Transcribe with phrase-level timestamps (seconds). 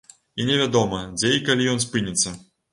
[0.39, 2.39] І не вядома, дзе і калі ён спыніцца.